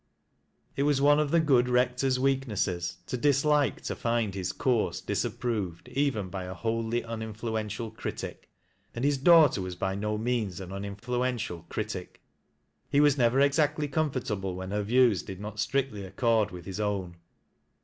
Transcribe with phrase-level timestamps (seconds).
[0.75, 3.81] It wae one ci 64 TEAT LASS 0' LOWSISTS the gjod rector's weaknesses, to dislike
[3.83, 4.51] tci find his.
[4.51, 8.49] coursi disapproved even by a wholly uninfluential critic,
[8.95, 12.19] and hii daughter was by no means an uninfluential critic.
[12.91, 17.17] De was never exactly comfortable when her views did not strictly accord with his own.